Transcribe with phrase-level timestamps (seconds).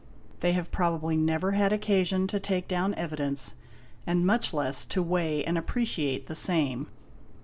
[0.39, 3.53] They have probably never had occasion to take down evidence,
[4.07, 6.87] and much less to weigh and appreciate the same.